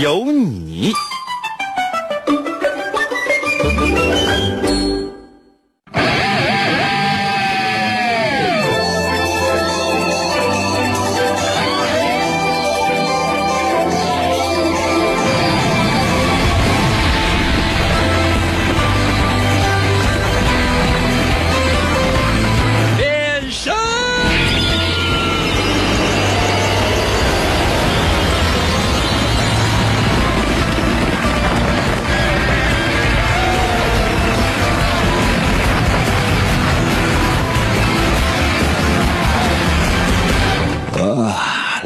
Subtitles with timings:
[0.00, 0.92] 有你。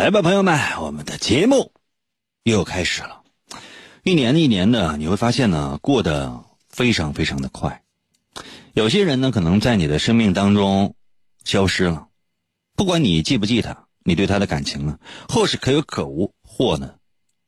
[0.08, 1.70] 来吧，朋友们，我们的节目
[2.42, 3.24] 又开始了。
[4.04, 7.82] 一年一年的，你会发现呢，过得非常非常的快。
[8.72, 10.94] 有些人呢，可能在你的生命当中
[11.44, 12.08] 消失了，
[12.74, 14.98] 不管你记不记他，你对他的感情呢，
[15.28, 16.94] 或是可有可无，或呢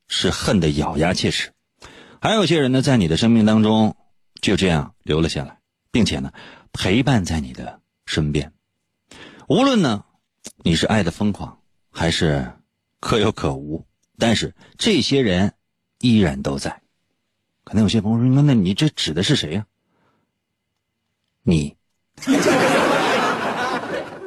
[0.07, 1.53] 是恨得咬牙切齿。
[2.21, 3.95] 还有些人呢，在你的生命当中
[4.39, 5.57] 就这样留了下来，
[5.91, 6.31] 并且呢，
[6.71, 8.53] 陪伴在你的身边。
[9.47, 10.05] 无论呢，
[10.57, 11.57] 你是爱的疯狂，
[11.91, 12.51] 还是
[12.99, 13.85] 可有可无，
[14.17, 15.53] 但是这些人
[15.99, 16.81] 依然都在。
[17.63, 19.65] 可能有些朋友说：“那那你这指的是谁呀、
[21.43, 21.77] 你，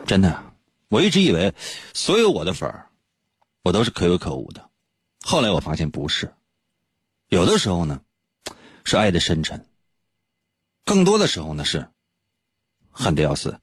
[0.07, 0.55] 真的，
[0.89, 1.53] 我一直以为
[1.93, 2.91] 所有我的粉儿，
[3.63, 4.71] 我都是可有可无的。
[5.23, 6.33] 后来我发现不是，
[7.29, 8.01] 有的时候呢，
[8.85, 9.67] 是爱的深沉，
[10.85, 11.89] 更多的时候呢是
[12.91, 13.59] 恨得要死。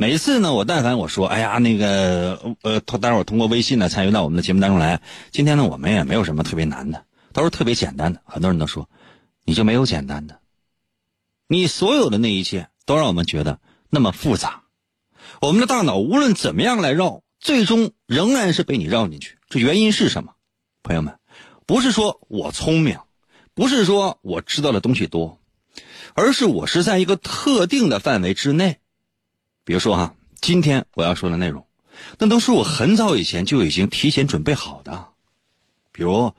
[0.00, 5.02] 每一次呢，我但凡我说，哎呀，那个呃，待会儿通过微信呢参与到我们的节目当中来。
[5.32, 8.22] 今天呢，我们也没有什么特别难的，都是特别简单的。
[8.24, 8.88] 很多人都说，
[9.44, 10.38] 你就没有简单的，
[11.48, 13.58] 你所有的那一切都让我们觉得
[13.90, 14.62] 那么复杂。
[15.40, 19.38] 我们的大脑无论怎么样来绕，最终仍然是被你绕进去。
[19.48, 20.34] 这原因是什么？
[20.84, 21.18] 朋友们，
[21.66, 23.00] 不是说我聪明，
[23.52, 25.40] 不是说我知道的东西多，
[26.14, 28.78] 而是我是在一个特定的范围之内。
[29.68, 31.66] 比如说哈，今天我要说的内容，
[32.16, 35.08] 那都是我很早以前就已经提前准备好的，
[35.92, 36.32] 比如，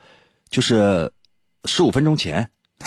[0.50, 1.14] 就是
[1.66, 2.50] 十五分钟前，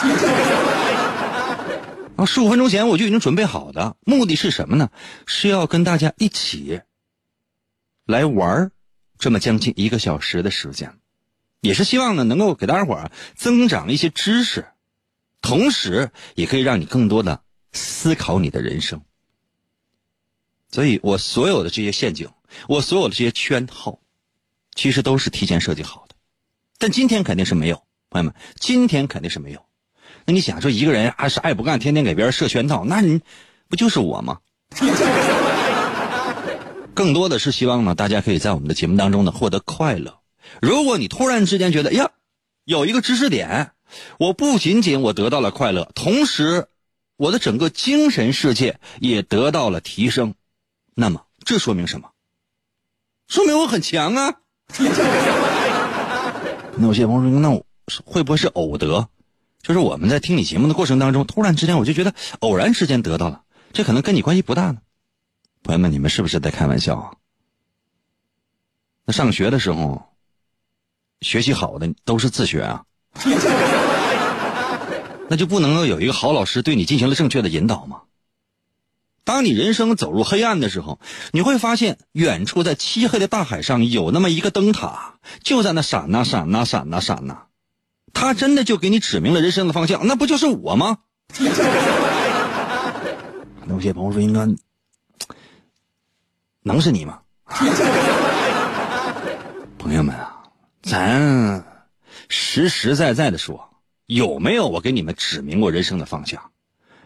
[2.17, 4.91] 啊，十五分钟前我就已经准备好的，目的是什么呢？
[5.27, 6.81] 是要跟大家一起
[8.05, 8.73] 来玩
[9.21, 10.99] 这么将近一个小时的时间，
[11.61, 14.67] 也是希望呢能够给大家伙增长一些知识，
[15.41, 17.43] 同时也可以让你更多的
[17.73, 19.03] 思考你的人生。
[20.73, 22.29] 所以我所有的这些陷阱，
[22.67, 24.01] 我所有的这些圈套，
[24.75, 26.15] 其实都是提前设计好的。
[26.79, 29.65] 但今天肯定是没有，朋友们，今天肯定是没有。
[30.25, 33.21] 那你想说一个人还啥也不干，天天给别人设圈套，那你
[33.69, 34.39] 不就是我吗？
[36.95, 40.21] 更多的是希望呢，大家可以在我们的节目当中呢获得快乐。
[40.61, 42.11] 如果你突然之间觉得呀，
[42.65, 43.73] 有一个知识点，
[44.19, 46.69] 我不仅仅我得到了快乐，同时
[47.17, 50.35] 我的整个精神世界也得到了提升。
[50.95, 52.11] 那么这说明什么？
[53.29, 54.35] 说明我很强啊！
[56.77, 57.65] 那有些朋友说，那我
[58.05, 59.09] 会不会是偶得？
[59.63, 63.43] 就是我们在听你节目的过程当中，突然之间我就觉得偶然之间得到了，
[63.73, 64.79] 这可能跟你关系不大呢。
[65.63, 67.13] 朋友们，你们是不是在开玩笑啊？
[69.05, 70.03] 那上学的时候，
[71.21, 72.85] 学习好的都是自学啊，
[75.29, 78.03] 那就不能够有一个好老师对你进行了正确的引导吗？
[79.25, 80.99] 当你人生走入黑暗的时候，
[81.33, 87.47] 你会发现远处在漆黑的大海上有那么一个灯塔，就在那闪呐闪呐闪呐闪呐，
[88.13, 90.99] 它真的就给你指明了人生的方向，那不就是我吗？
[93.69, 94.47] 有些朋友说应该
[96.63, 97.21] 能是你吗？
[99.79, 100.43] 朋友们啊，
[100.83, 101.65] 咱
[102.29, 103.71] 实实在在的说，
[104.07, 106.51] 有没有我给你们指明过人生的方向？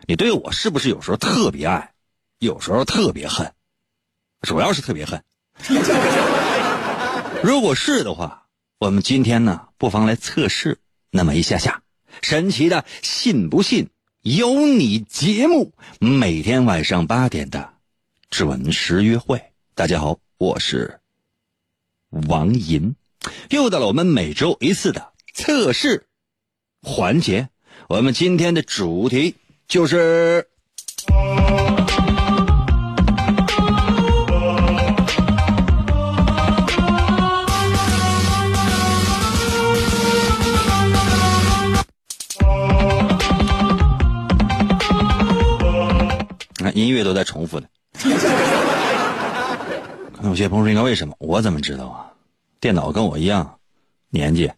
[0.07, 1.93] 你对我是不是有时候特别爱？
[2.39, 3.51] 有时候特别恨，
[4.43, 5.23] 主要是特别恨。
[7.43, 8.47] 如果是的话，
[8.79, 10.79] 我们今天呢，不妨来测试
[11.11, 11.83] 那么一下下
[12.21, 13.89] 神奇的“信不信
[14.21, 17.73] 由你”节目，每天晚上八点的
[18.29, 19.43] 准时约会。
[19.75, 21.01] 大家好，我是
[22.29, 22.95] 王银。
[23.49, 26.07] 又到了我们每周一次的测试
[26.83, 27.49] 环节。
[27.89, 29.37] 我们今天的主题
[29.67, 30.51] 就是。
[46.77, 47.67] 音乐都在重复的。
[50.23, 51.15] 有些朋友说：“应该为什么？
[51.19, 52.13] 我怎么知道啊？
[52.61, 53.59] 电脑跟我一样
[54.11, 54.53] 年纪。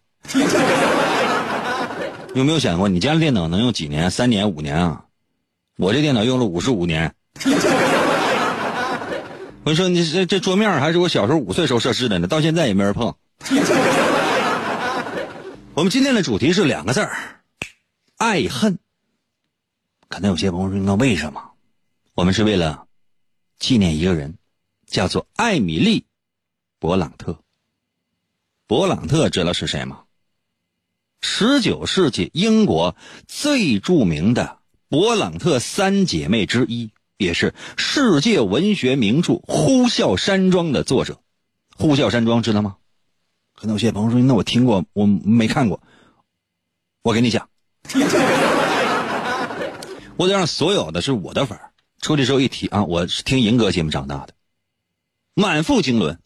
[2.35, 4.11] 有没有想过，你家电脑能用几年？
[4.11, 5.05] 三年、五年啊？
[5.77, 7.15] 我这电脑用了五十五年。
[9.63, 13.15] 我说你这这桌面还是我小时候五岁时候设置的呢，到现在也没人碰。
[15.75, 17.17] 我们今天的主题是两个字儿：
[18.17, 18.79] 爱恨。
[20.09, 21.41] 可能有些朋友说，那为什么？
[22.19, 22.89] 我们是为了
[23.61, 24.39] 纪念一个人，
[24.89, 26.01] 叫做艾米丽·
[26.85, 27.39] 勃朗特。
[28.67, 30.03] 勃朗特知道是谁吗？
[31.21, 32.97] 十九世纪英国
[33.29, 34.59] 最著名的
[34.91, 41.15] 勃朗特三姐妹之一，也是世界文学名著《呼啸山庄》的作者。
[41.77, 42.79] 《呼啸山庄》知道吗？
[43.55, 45.81] 可能有些朋友说：“那我听过，我没看过。”
[47.03, 47.49] 我给你讲，
[50.19, 51.68] 我得让所有的是我的粉儿
[52.01, 54.35] 出去时候一提啊，我是听银哥节目长大的，
[55.35, 56.19] 满腹经纶。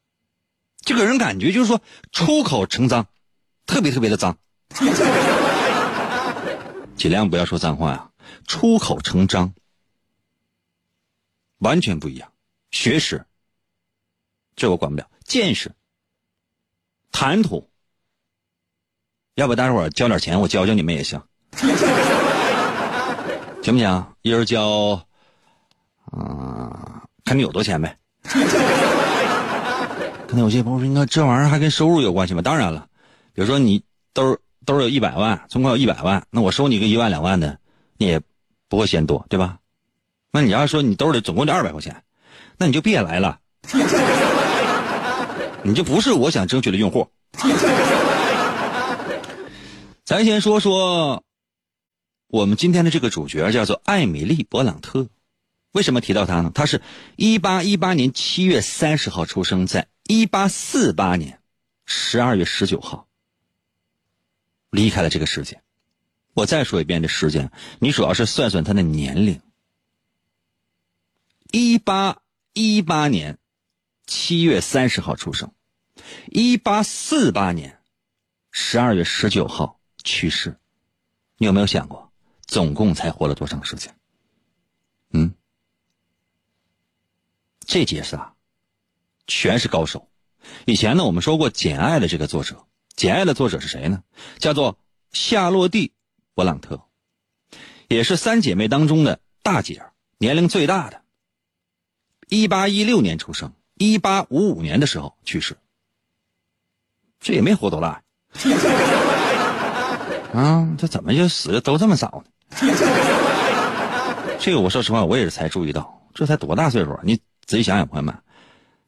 [0.80, 1.80] 这个人感觉就是说
[2.10, 3.06] 出口成脏，
[3.66, 4.36] 特别特别的脏。
[6.96, 8.10] 尽量不要说脏话呀、
[8.46, 9.54] 出口成章，
[11.58, 12.32] 完全不一样。
[12.70, 13.24] 学识，
[14.54, 15.72] 这我管不了；见识、
[17.10, 17.70] 谈吐，
[19.34, 21.22] 要不待会儿交点钱，我教教你们也行，
[23.62, 24.06] 行不行？
[24.22, 25.06] 一人交，
[26.12, 27.96] 啊、看你有多钱呗。
[30.28, 32.40] 可能有些朋友说，应该这玩意儿还跟收入有关系吗？
[32.40, 32.86] 当然了，
[33.34, 33.82] 比如说你
[34.14, 37.58] 兜兜有一百万，存款有一百万，那我收你个一万两万的，
[37.98, 38.20] 你也
[38.68, 39.58] 不会嫌多，对吧？
[40.30, 42.02] 那你要说你兜里总共就二百块钱，
[42.56, 43.38] 那你就别来了，
[45.62, 47.08] 你就不是我想争取的用户。
[50.04, 51.22] 咱先说说
[52.28, 55.06] 我们今天的这个主角叫做艾米丽·勃朗特。
[55.72, 56.52] 为什么提到他呢？
[56.54, 56.82] 他是
[57.16, 61.40] 一八一八年七月三十号出生，在一八四八年
[61.84, 63.08] 十二月十九号
[64.70, 65.62] 离开了这个世界。
[66.34, 69.40] 我再说一遍这时间，你主要是算算他的年龄。
[71.50, 72.22] 一八
[72.54, 73.38] 一八年
[74.06, 75.52] 七月三十号出生，
[76.30, 77.80] 一八四八年
[78.50, 80.58] 十二月十九号去世。
[81.36, 82.12] 你有没有想过，
[82.46, 83.94] 总共才活了多长时间？
[85.12, 85.34] 嗯，
[87.72, 88.34] 这结是啊，
[89.26, 90.10] 全是高手。
[90.66, 92.56] 以前呢，我们说过《简爱》的这个作者，
[92.96, 94.02] 《简爱》的作者是谁呢？
[94.36, 94.76] 叫做
[95.10, 95.88] 夏洛蒂·
[96.34, 96.82] 勃朗特，
[97.88, 99.82] 也是三姐妹当中的大姐，
[100.18, 101.00] 年龄最大的。
[102.28, 105.56] 一八一六年出生，一八五五年的时候去世。
[107.20, 108.02] 这也没活多大
[110.34, 110.68] 啊！
[110.76, 112.30] 这怎么就死的都这么早呢？
[114.38, 117.00] 这个我说实话，我也是才注意到，这才多大岁数？
[117.02, 118.14] 你仔细想想，朋友们，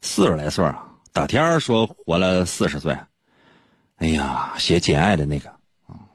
[0.01, 2.97] 四十来岁啊，打天说活了四十岁。
[3.97, 5.49] 哎呀，写《简爱》的那个，《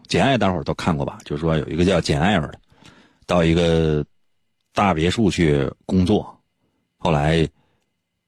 [0.08, 1.18] 简爱》大伙儿都看过吧？
[1.24, 2.60] 就是说有一个叫简爱儿的，
[3.26, 4.06] 到一个
[4.74, 6.38] 大别墅去工作，
[6.98, 7.48] 后来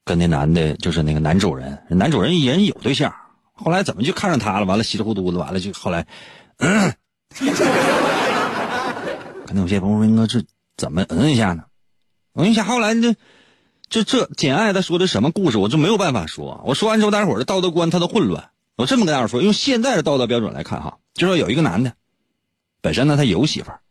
[0.05, 3.13] 跟那男的，就是那个男主人，男主人人有对象，
[3.53, 4.65] 后来怎么就看上他了？
[4.65, 6.05] 完了稀里糊涂的，完了就后来，
[6.57, 6.93] 嗯，
[9.45, 10.41] 可能有些朋友说，应该这
[10.77, 11.63] 怎么嗯一下呢？
[12.33, 13.13] 嗯一下，后来这
[13.91, 16.63] 这这简爱他说的什么故事，我就没有办法说。
[16.65, 18.49] 我说完之后，大伙儿的道德观他都混乱。
[18.77, 21.93] 我这么跟大伙说，用现在的道德标准来看哈，就说有一个男的，
[22.79, 23.81] 本身呢他有媳妇儿，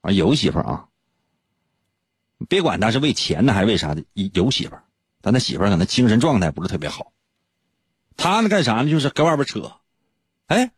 [0.00, 0.88] 啊有媳妇儿啊，
[2.48, 4.82] 别管他是为钱呢还是为啥的，有媳妇儿，
[5.20, 7.12] 但他媳妇儿可能精神状态不是特别好。
[8.16, 8.90] 他呢干啥呢？
[8.90, 9.76] 就是搁外边扯，
[10.46, 10.72] 哎，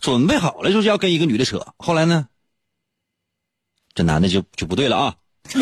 [0.00, 2.28] 准备好了就是要跟一个女的扯，后来呢，
[3.92, 5.16] 这男的就就不对了啊，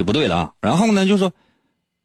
[0.00, 0.52] 就不对了啊。
[0.62, 1.30] 然后呢，就说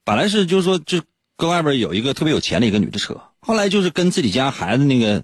[0.04, 1.02] 本来是就是说就
[1.38, 5.24] 搁外边有一个特别有钱的一个女的扯，后来就是跟自己家孩子那个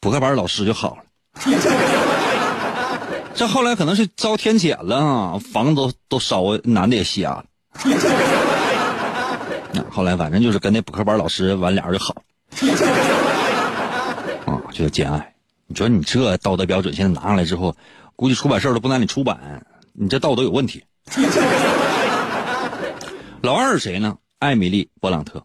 [0.00, 1.02] 补课班老师就好了。
[3.34, 7.44] 这后来可能是遭天谴了啊，房子都都烧，男的也瞎了。
[9.90, 12.22] 后来反正就是跟那补课班老师完俩人就好了。
[14.46, 15.34] 啊，就叫简爱。
[15.66, 17.76] 你说你这道德标准现在拿上来之后，
[18.16, 20.82] 估计出版社都不让你出版，你这道德有问题。
[23.42, 24.18] 老二谁呢？
[24.38, 25.44] 艾米丽·勃朗特，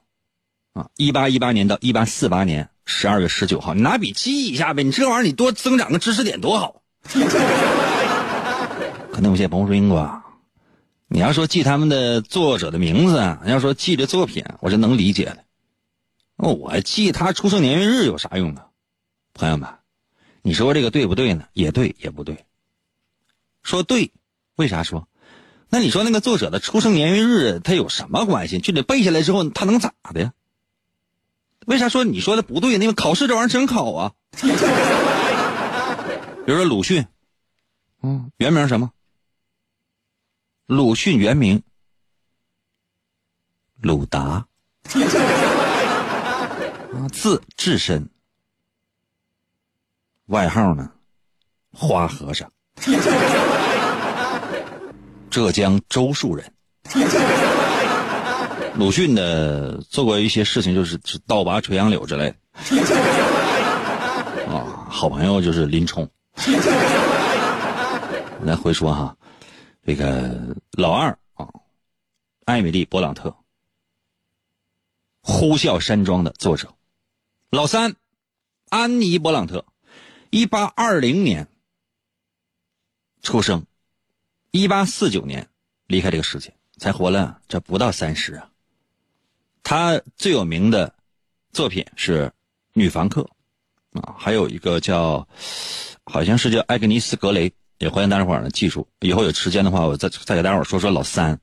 [0.74, 6.82] 啊，一八一八年到一八四八年十二月十九号，你拿笔记一下呗，你这玩意儿你多增长个知识点多好。
[9.12, 10.22] 可能有些朋友说英哥，
[11.08, 15.44] 你要说记他们的作者的名字，你要说记这作品，我是能理解的。
[16.38, 18.68] 我记他出生年月日有啥用啊？
[19.34, 19.70] 朋友们，
[20.44, 21.46] 你说这个对不对呢？
[21.54, 22.46] 也对，也不对。
[23.64, 24.12] 说对，
[24.56, 25.08] 为啥说？
[25.70, 28.60] 那你说那个作者的出生年月日，他有什么关系？
[28.60, 30.34] 就得背下来之后，他能咋的呀？
[31.68, 32.78] 为啥说你说的不对？
[32.78, 34.14] 那个考试这玩意儿真考啊。
[36.46, 37.06] 比如说鲁迅，
[38.02, 38.92] 嗯，原名什么？
[40.66, 41.62] 鲁迅原名
[43.82, 44.48] 鲁达，
[47.12, 48.10] 字智深，
[50.28, 50.92] 外号呢
[51.72, 52.50] 花和尚。
[55.38, 56.52] 浙江周树人，
[58.74, 62.36] 鲁迅呢做过一些事情，就是是倒拔垂杨柳之类的。
[64.52, 66.10] 啊，好朋友就是林冲。
[68.42, 69.16] 来回说哈，
[69.86, 71.48] 这个老二啊，
[72.46, 73.30] 艾米丽·勃朗特，
[75.22, 76.68] 《呼啸山庄》的作者；
[77.52, 77.96] 老三，
[78.70, 79.66] 安妮·勃朗特，
[80.32, 81.48] 一八二零年
[83.22, 83.67] 出生。
[84.52, 85.48] 一八四九年
[85.88, 88.50] 离开这个世界，才活了这不到三十啊。
[89.64, 90.94] 他最有名的
[91.52, 92.28] 作品是
[92.74, 93.30] 《女房客》，
[94.00, 95.28] 啊，还有一个叫，
[96.06, 98.88] 好像是叫艾格尼斯·格雷，也欢迎大家伙儿呢记住。
[99.02, 101.40] 以后有时间的话，我再再给大家伙儿说说老三。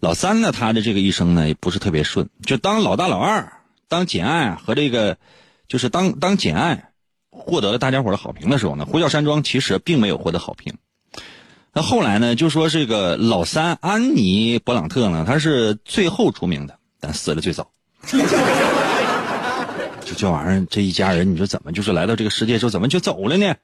[0.00, 5.18] 老三呢，他的这个一生呢也不是特别顺，就当老大老二，当简爱和这个，
[5.66, 6.92] 就是当当简爱
[7.30, 10.78] 获得了大家伙的好评的时候呢，《呼啸山庄》其实并没有获得好评。
[11.78, 12.34] 那后来呢？
[12.34, 17.70] 就说这个老三安妮·勃朗特呢，他是最后出名的，但死的最早。
[20.04, 23.54] 就这玩意儿，这一家人，你说怎么就是来到这个世界之后，怎么就走了呢？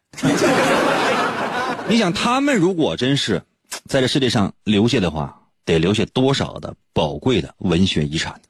[1.90, 3.42] 你想，他们如果真是
[3.88, 8.40] 在这世界上留下的话，得留下多少的宝贵的文学遗产？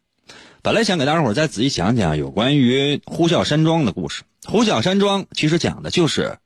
[0.61, 4.25] 本来想给大家伙再仔细讲讲有关于呼啸山庄的故事。
[4.44, 6.37] 呼啸山庄其实讲的就是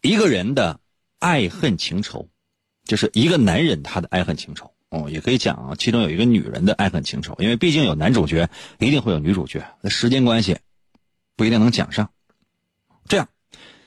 [0.00, 0.80] 一个人的。
[1.20, 2.28] 爱恨情仇，
[2.84, 8.50] 就是一个男人他的爱恨情仇哦，也可以讲啊，其中有一个女人的爱恨情仇，因为毕竟有男主角，
[8.80, 9.64] 一定会有女主角。
[9.82, 10.58] 那时间关系，
[11.36, 12.10] 不一定能讲上。
[13.06, 13.28] 这样，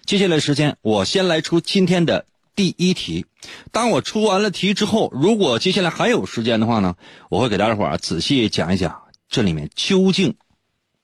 [0.05, 2.25] 接下来时间我先来出今天的
[2.55, 3.25] 第一题。
[3.71, 6.95] 当我出完了题之后，如果接下来还有时间的话呢，
[7.29, 10.35] 我会给大家伙儿仔细讲一讲这里面究竟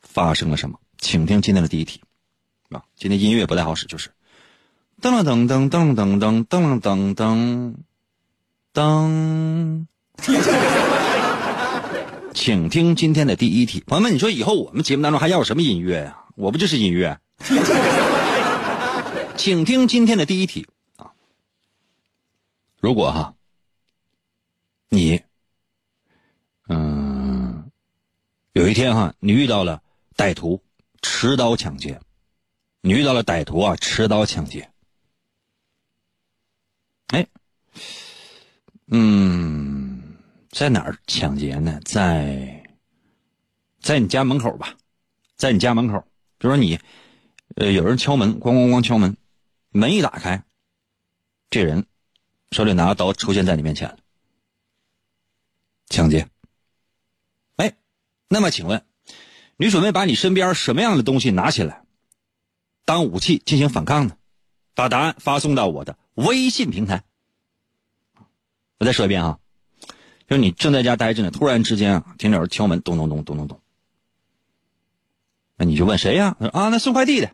[0.02, 0.80] 发生了什么。
[1.00, 2.02] 请听今天的第一题
[2.70, 4.12] 啊，今天音乐不太好使，就是。
[5.02, 7.76] 噔噔噔噔噔噔噔噔噔
[8.74, 9.86] 噔，
[12.34, 16.26] 请听今天的第一题，朋友们，你说以后我们节目当中还要什么音乐呀？
[16.36, 17.18] 我不就是音乐？
[19.38, 21.12] 请听今天的第一题啊！
[22.82, 23.34] 如果哈，
[24.90, 25.22] 你，
[26.68, 27.72] 嗯，
[28.52, 29.82] 有一天哈，你遇到了
[30.18, 30.62] 歹徒
[31.02, 32.02] 持刀抢劫，
[32.82, 34.69] 你遇到了歹徒啊，持刀抢劫。
[37.10, 37.28] 哎，
[38.88, 40.18] 嗯，
[40.52, 41.80] 在哪儿抢劫呢？
[41.84, 42.64] 在，
[43.82, 44.76] 在你家门口吧，
[45.36, 46.00] 在你家门口。
[46.38, 46.80] 比如说你，
[47.56, 49.18] 呃，有人敲门，咣咣咣敲门，
[49.72, 50.44] 门一打开，
[51.50, 51.88] 这人
[52.52, 53.98] 手里拿着刀出现在你面前了，
[55.90, 56.30] 抢劫。
[57.56, 57.76] 哎，
[58.28, 58.86] 那么请问，
[59.58, 61.84] 你准备把你身边什么样的东西拿起来，
[62.86, 64.16] 当武器进行反抗呢？
[64.80, 65.98] 把答案发送到我的。
[66.14, 67.04] 微信平台，
[68.78, 69.40] 我再说一遍啊，
[70.26, 73.60] 就是你正在家待着呢，突然之间啊，听着敲门，咚咚咚咚咚咚，
[75.58, 76.38] 那你就问谁呀？
[76.54, 77.32] 啊，那送快递的。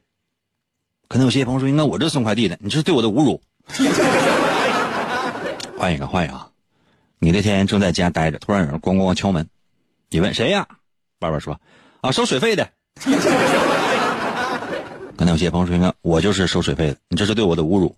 [1.08, 3.44] 可能有些朋友说，那我这送快递的，你这是对我的侮辱。
[5.78, 6.52] 换一个，换一个，
[7.20, 9.48] 你那天正在家待着，突然有人咣咣敲门，
[10.10, 10.68] 你问谁呀？
[11.20, 11.62] 爸爸说，
[12.02, 12.72] 啊，收水费的。
[15.17, 17.95] 刚才有些朋友说，我就是收水费的，你这是对我的侮辱。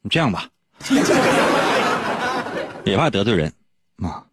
[0.00, 0.48] 你这样吧，
[2.84, 3.52] 也怕得罪人
[3.98, 4.24] 啊。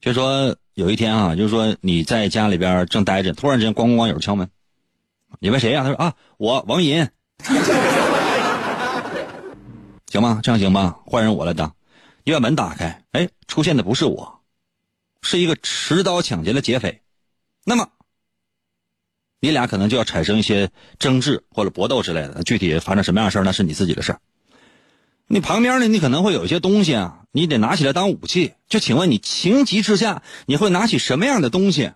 [0.00, 4.48] 就说有一天啊，就是说你在家里边正待着，突然之间咣咣咣有人敲门，
[5.40, 5.82] 你问谁呀？
[5.82, 7.08] 他说啊，我王银。
[10.10, 10.40] 行吗？
[10.42, 10.96] 这样行吗？
[11.04, 11.74] 换人我来当。
[12.22, 14.40] 你把门打开，哎，出现的不是我，
[15.22, 17.02] 是一个持刀抢劫的劫匪。
[17.68, 17.90] 那么。
[19.40, 24.20] 你俩可能就要产生一些争执或者搏斗之类的，具体发生什么样的事儿，那是你自己的事儿。
[25.26, 28.54] 你旁边呢，你可能会有一些东西啊，你得拿起来当武器。
[28.68, 31.92] 就请问你情急之下，你会拿起什么样的东西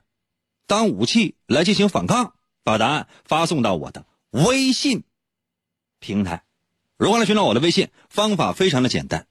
[0.67, 2.35] 当武器来进行反抗？
[2.65, 5.03] 把答案发送到我的微信
[5.99, 6.45] 平台。
[6.99, 7.89] 如何来寻找我的微信？
[8.11, 9.27] 方法非常的简单，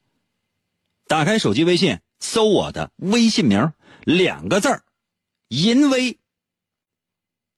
[1.07, 3.71] 打开手机微信，搜我的微信名，
[4.03, 4.83] 两个字儿，
[5.47, 6.17] 淫威。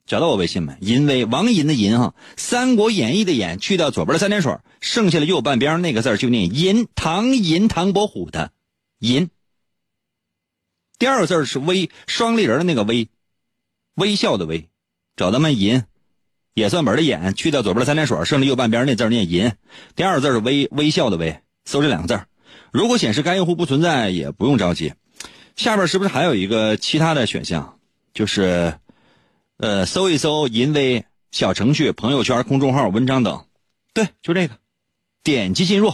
[0.06, 0.76] 找到我微信没？
[0.82, 6.88] 淫威，王淫的淫哈，《三国演义》的演，去掉左边的三点水，剩下的右半边那个字就念淫。
[6.94, 8.52] 唐银，唐伯虎的
[9.00, 9.30] 淫。
[11.00, 13.08] 第二个字是微，双立人的那个微，
[13.96, 14.68] 微笑的微。
[15.16, 15.54] 找到没？
[15.54, 15.84] 淫，
[16.56, 19.54] 演算本的演，去掉左边的三点水，剩下右半边那字念淫。
[19.96, 21.40] 第二个字是微，微笑的微。
[21.64, 22.22] 搜这两个字
[22.74, 24.96] 如果显示该用户不存在，也不用着急。
[25.56, 27.80] 下边是不是还有一个其他的选项？
[28.14, 28.78] 就是。
[29.64, 33.46] 呃，搜一搜“淫威”小程序、朋友圈、公众号、文章等，
[33.94, 34.56] 对，就这个，
[35.24, 35.94] 点击进入，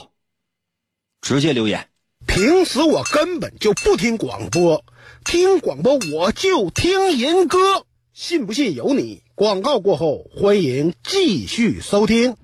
[1.22, 1.88] 直接留言。
[2.26, 4.84] 平时我根本就不听广播，
[5.24, 9.22] 听广播我就听淫歌，信不信由你。
[9.36, 12.36] 广告过后，欢迎继续收听。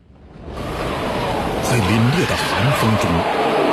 [1.63, 3.09] 在凛冽的寒风中，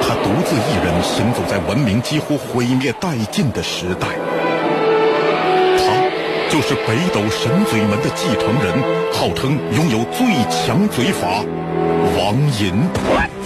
[0.01, 4.32] 他独自一人行走在文明几乎毁灭殆尽的时代。
[6.53, 8.75] 就是北斗神嘴门的继承人，
[9.11, 11.43] 号称拥有最强嘴法，
[12.19, 12.75] 王银。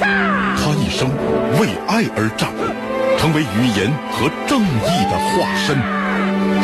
[0.01, 1.09] 他一生
[1.61, 2.51] 为爱而战，
[3.17, 5.79] 成为语言和正义的化身。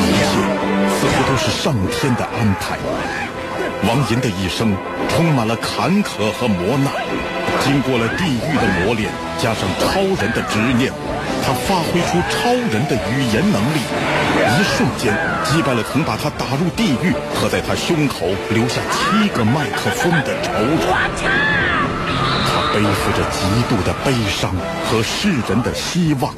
[0.03, 0.35] 一切
[0.91, 2.77] 似乎都是上天的安排。
[3.87, 4.75] 王银的一生
[5.09, 6.91] 充满了坎坷和磨难，
[7.63, 9.09] 经过了地狱的磨练，
[9.39, 10.93] 加上超人的执念。
[11.45, 13.81] 他发挥出超人的语言能力，
[14.39, 15.13] 一瞬间
[15.45, 20.79] 击败了曾把他打入地狱和在他胸口留下七个麦克风的仇人。
[22.47, 24.55] 他背负着极度的悲伤
[24.89, 26.33] 和世人的希望，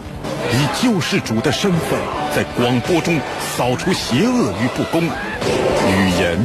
[0.52, 1.98] 以救世主的身份
[2.34, 3.20] 在广播中
[3.56, 5.02] 扫除邪恶与不公。
[5.02, 6.38] 语言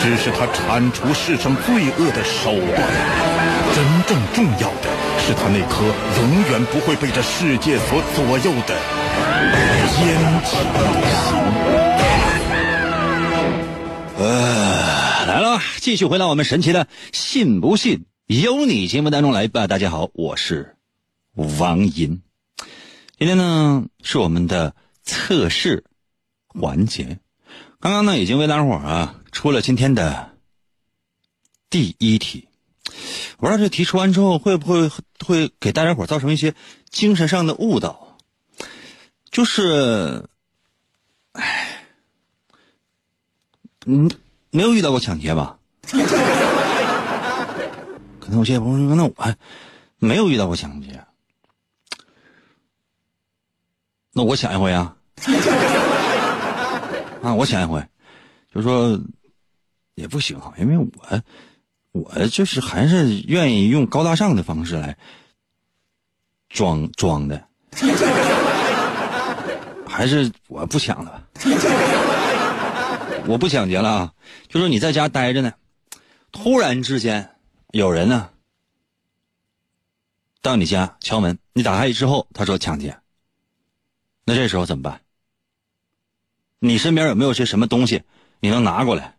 [0.00, 2.82] 只是他铲除世上罪恶的手段，
[3.74, 4.91] 真正重要的。
[5.42, 5.82] 他那颗
[6.20, 8.78] 永远不会被这世界所左右的
[9.90, 10.78] 坚强的
[11.10, 11.34] 心。
[14.18, 19.66] 呃，来了，继续回到我们神奇的“信不信由你”节目当中来吧。
[19.66, 20.76] 大家好，我是
[21.34, 22.22] 王银。
[23.18, 25.82] 今天呢是我们的测试
[26.46, 27.18] 环节，
[27.80, 30.36] 刚刚呢已经为大家伙啊出了今天的
[31.68, 32.46] 第一题。
[33.42, 34.88] 不知道这题出完之后会不会
[35.26, 36.54] 会给大家伙造成一些
[36.90, 38.16] 精神上的误导，
[39.32, 40.28] 就是，
[41.32, 41.84] 唉，
[43.84, 44.08] 嗯，
[44.52, 45.58] 没有遇到过抢劫吧？
[48.20, 49.34] 可能有些朋友说，那我
[49.98, 51.04] 没有遇到过抢劫，
[54.12, 54.96] 那我抢一回啊！
[57.24, 57.84] 啊，我抢一回，
[58.54, 58.96] 就说
[59.96, 60.88] 也不行，因为我。
[61.92, 64.96] 我就是还是愿意用高大上的方式来
[66.48, 67.46] 装装的，
[69.86, 71.22] 还是我不抢了吧？
[73.26, 74.12] 我不抢劫了啊！
[74.48, 75.52] 就说你在家待着呢，
[76.32, 77.36] 突然之间
[77.70, 78.30] 有人呢
[80.40, 82.98] 到你家敲门，你打开之后他说抢劫，
[84.24, 85.02] 那这时候怎么办？
[86.58, 88.02] 你身边有没有些什么东西
[88.40, 89.16] 你能拿过来？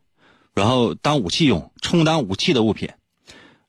[0.54, 2.92] 然后当武器用，充当武器的物品，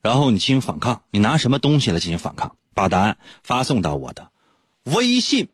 [0.03, 2.57] 然后你进行反抗，你拿什么东西来进行反抗？
[2.75, 4.31] 把答案发送到我的
[4.83, 5.49] 微信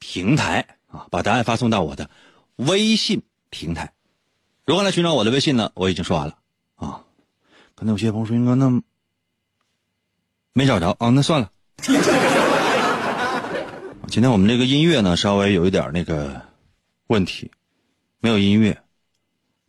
[0.00, 1.06] 平台啊！
[1.10, 2.10] 把答案发送到我的
[2.56, 3.92] 微信平台。
[4.66, 5.70] 如何来寻找我的微信呢？
[5.74, 6.38] 我已经说完了
[6.74, 7.04] 啊。
[7.76, 8.82] 可能有些朋友说：“哥，那
[10.52, 11.10] 没找着啊？
[11.10, 11.52] 那算了。
[14.08, 16.42] ”今天我们这个音乐呢，稍微有一点那个
[17.06, 17.50] 问题，
[18.18, 18.82] 没有音乐。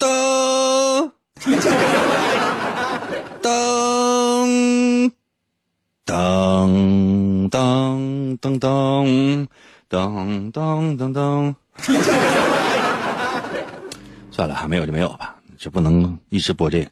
[0.00, 1.52] 噔噔
[6.06, 7.50] 噔噔
[8.40, 8.58] 噔噔
[9.90, 11.54] 噔噔噔噔，
[14.30, 16.90] 算了，还没有就没有吧，这不能一直播这个。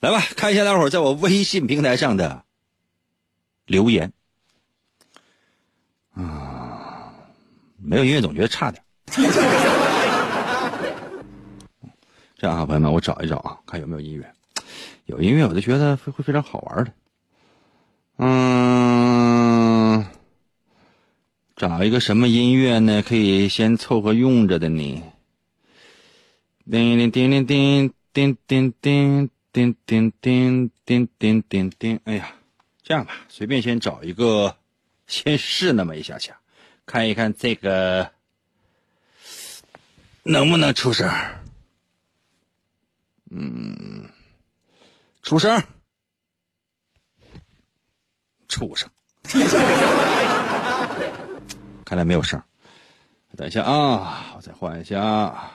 [0.00, 2.42] 来吧，看一下大伙在我微信平台上的
[3.66, 4.14] 留言。
[6.14, 7.12] 啊，
[7.76, 8.82] 没有音乐总觉得差点。
[12.40, 14.32] 这样啊，朋友们，我找一找啊，看有没有音乐。
[15.04, 16.92] 有音乐，我就觉得会会非常好玩的。
[18.16, 20.06] 嗯，
[21.54, 23.02] 找一个什么音乐呢？
[23.02, 25.02] 可以先凑合用着的呢。
[26.64, 29.12] 叮铃叮铃叮叮叮叮
[29.52, 32.00] 叮叮叮叮叮叮叮。
[32.04, 32.32] 哎呀，
[32.82, 34.56] 这样吧，随便先找一个，
[35.06, 36.40] 先试那么一下下，
[36.86, 38.10] 看一看这个
[40.22, 41.06] 能不能出声。
[43.30, 44.08] 嗯，
[45.22, 45.62] 出声，
[48.48, 48.90] 畜生，
[51.84, 52.42] 看来没有声。
[53.36, 55.52] 等一下啊，我再换一下。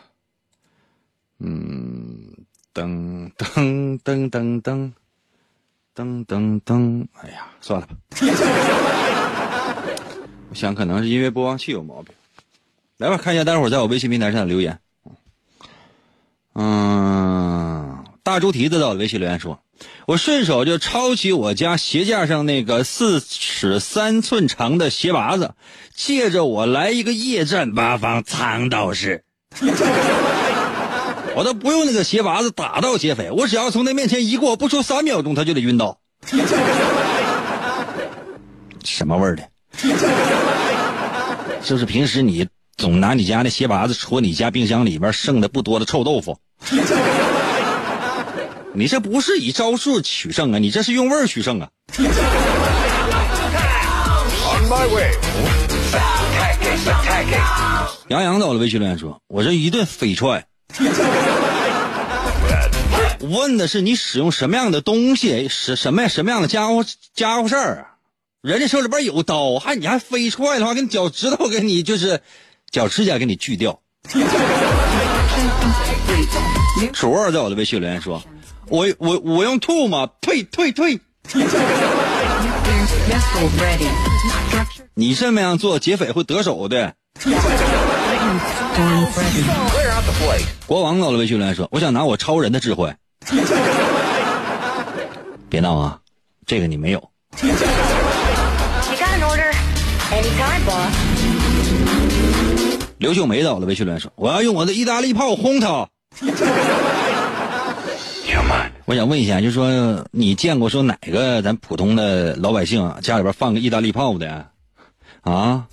[1.40, 2.34] 嗯，
[2.74, 4.94] 噔噔噔噔噔
[5.94, 7.96] 噔噔噔，哎呀，算了吧。
[10.50, 12.16] 我想可能是因为播放器有毛病。
[12.98, 14.80] 来吧，看一下待会儿在我微信平台上的留言。
[16.58, 19.60] 嗯，大猪蹄子在我微信留言说
[20.08, 25.54] ：“我顺手就抄起我家鞋架上那个四尺三寸长的鞋拔子，
[25.94, 29.26] 借着我来一个夜战八方藏道士。
[31.36, 36.00] 我都不用那个鞋拔子打到劫匪，我只要从他面前一过，不出三秒钟他就得晕倒。
[38.86, 39.44] 什么味儿的？
[41.62, 46.38] 就是平时你总拿你家那鞋拔子戳你家冰箱里边剩的不多的臭豆腐？
[48.74, 51.70] 你这不是以招数取胜啊，你这是用味儿取胜啊！
[58.10, 60.46] 杨洋在我的微信留言说：“我这一顿飞踹。”
[63.22, 67.88] 问的是你使用什么样的东西，使什么什么样的家伙家伙事儿？
[68.42, 72.22] 人家手里边有刀，还你还飞踹的话，给你脚趾头给你就是
[72.70, 73.80] 脚趾甲给你锯掉。
[76.94, 78.22] 鼠二在我的微信留言说
[78.68, 80.10] ：“我我我用吐吗？
[80.22, 81.00] 退退退！
[84.94, 86.94] 你这么样做，劫匪会得手的。”
[90.66, 92.94] 国王到了微信留言说：“我想拿我超人的智慧。”
[95.50, 96.00] 别闹啊，
[96.46, 97.10] 这个你没有。
[102.98, 105.88] 刘秀梅到了微信留言说：“我要用我的意大利炮轰他。”
[108.86, 114.48] 我想问一下，就说你见过说哪个咱普通的老百姓啊家里边放个意大利炮的
[115.22, 115.66] 啊？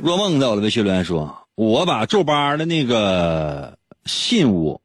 [0.00, 4.80] 若梦在我的微信留言说：“我把皱巴的那个信物，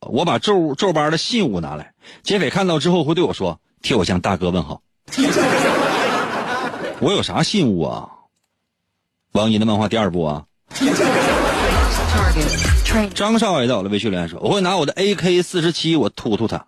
[0.00, 4.82] 我把皱皱巴的信物拿来，劫匪看到之后会对我说：‘替我向大哥问好。
[7.00, 8.08] ’我有啥信物啊？
[9.32, 10.44] 王银的漫画第二部啊？
[13.14, 16.66] 张少爷在我的微信留言说：我会拿我的 AK 四十七，我突突他。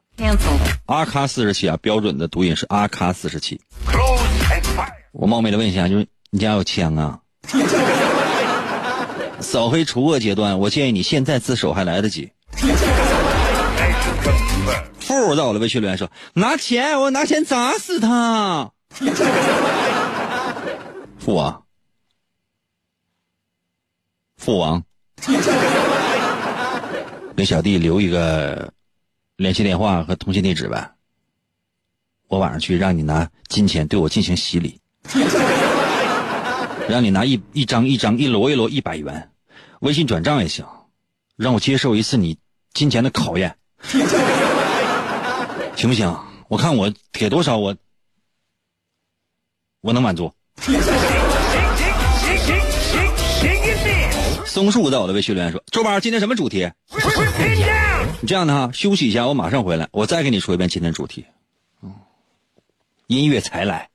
[0.86, 3.60] 阿卡四十七啊，标准的读音是阿卡四十七。
[5.12, 7.18] 我冒昧的问一下，就是你家有枪啊？”
[9.40, 12.30] 扫黑除恶阶段，我建议你现在自首还来得及。
[14.98, 18.70] 富在我的微信留言说：“拿钱，我拿钱砸死他。”
[21.30, 21.64] 父王，
[24.36, 24.82] 父王，
[27.36, 28.74] 给小弟留一个
[29.36, 30.96] 联系电话和通信地址呗。
[32.26, 34.80] 我晚上去让你拿金钱对我进行洗礼。
[36.88, 39.30] 让你拿一一张一张一摞一摞一百元，
[39.82, 40.66] 微信转账也行，
[41.36, 42.36] 让我接受一次你
[42.74, 43.56] 金钱的考验，
[45.76, 46.12] 行不行？
[46.48, 47.76] 我看我给多少，我
[49.80, 50.34] 我能满足。
[54.46, 56.68] 松树在我的微信留言说：“周八今天什么主题？”
[58.20, 61.24] 你这样的哈，休息一下，我马上回来，我再给你说一遍今天主题。
[63.06, 63.88] 音乐才来。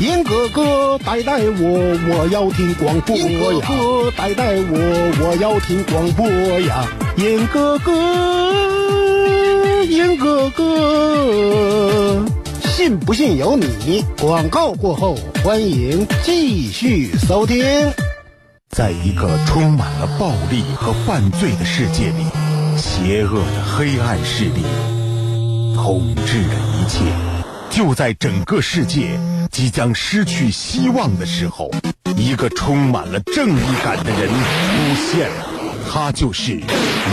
[0.00, 3.26] 银哥哥，带带我，我要听广播呀！
[3.26, 6.26] 银哥哥，带带我，我要听广播
[6.60, 6.86] 呀！
[7.16, 7.92] 银哥哥，
[9.84, 12.24] 银哥哥，
[12.70, 14.04] 信不信由你。
[14.20, 17.64] 广告过后，欢迎继续收听。
[18.70, 22.24] 在一个充满了暴力和犯罪的世界里，
[22.78, 24.62] 邪恶的黑暗势力
[25.74, 27.00] 统治着一切。
[27.68, 29.18] 就在整个世界。
[29.50, 31.68] 即将失去希望的时候，
[32.16, 35.46] 一个充满了正义感的人出现了，
[35.90, 36.60] 他就是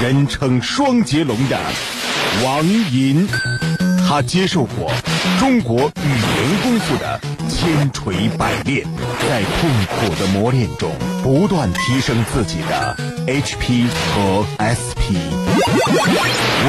[0.03, 1.59] 人称双截龙的
[2.45, 3.27] 王银，
[4.07, 4.89] 他接受过
[5.37, 8.87] 中国语言功夫的千锤百炼，
[9.27, 10.89] 在痛苦的磨练中
[11.21, 12.95] 不断提升自己的
[13.27, 15.11] HP 和 SP。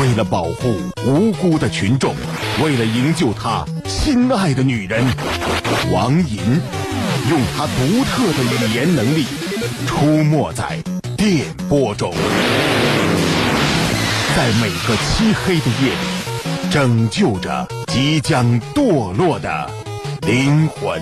[0.00, 2.12] 为了保护无辜的群众，
[2.60, 5.04] 为了营救他心爱的女人，
[5.92, 6.38] 王银
[7.30, 9.24] 用他独特的语言能力
[9.86, 10.76] 出没在
[11.16, 12.12] 电波中。
[14.36, 16.17] 在每个漆黑的夜里，
[16.70, 19.70] 拯救着即将堕落的
[20.26, 21.00] 灵魂。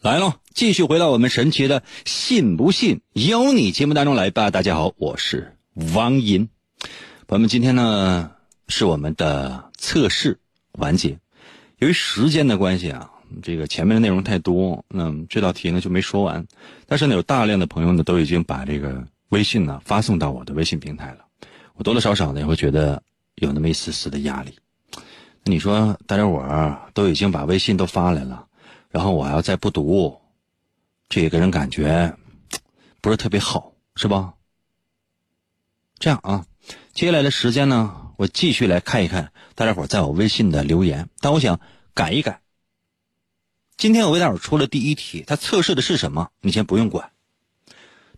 [0.00, 4.50] 来喽，继续回到我们神奇的“信不信由你”节目当中来吧。
[4.50, 5.56] 大家好，我是
[5.94, 6.48] 王银。
[7.26, 8.30] 朋友们，今天呢
[8.68, 10.38] 是我们的测试
[10.72, 11.18] 环节。
[11.78, 13.10] 由于时间的关系啊，
[13.42, 16.46] 这个前面的内容太多，那这道题呢就没说完。
[16.86, 21.24] 但是呢，有大量的朋友呢都已经把这个微信呢发送到我的微信平台了。
[21.74, 23.02] 我多多少少呢也会觉得
[23.34, 24.58] 有那么一丝丝的压力。
[25.42, 28.46] 那你说，大家伙都已经把微信都发来了。
[28.90, 30.20] 然后我要再不读，
[31.08, 32.14] 这个人感觉
[33.00, 34.34] 不是特别好，是吧？
[35.98, 36.44] 这样啊，
[36.92, 41.08] 接下来的时间呢，我继续来看一看大家伙在我微信的留言。
[41.20, 41.60] 但我想
[41.94, 42.42] 改一改。
[43.76, 46.30] 今天我为大伙出了第一题，它测试的是什么？
[46.40, 47.12] 你先不用管，